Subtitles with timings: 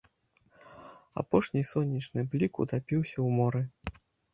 [1.25, 3.61] Апошні сонечны блік утапіўся ў моры.